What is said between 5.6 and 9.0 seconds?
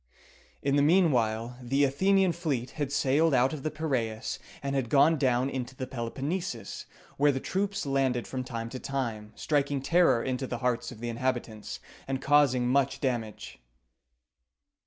the Peloponnesus, where the troops landed from time to